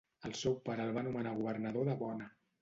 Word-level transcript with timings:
El 0.27 0.31
seu 0.37 0.55
pare 0.69 0.87
el 0.89 0.93
va 0.95 1.03
nomenar 1.09 1.35
governador 1.43 1.87
de 1.91 1.97
Bona. 2.01 2.33